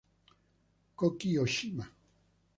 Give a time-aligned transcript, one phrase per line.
[0.95, 1.85] Koki Oshima